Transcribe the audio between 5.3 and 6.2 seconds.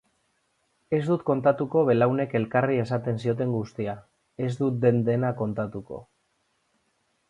kontatuko.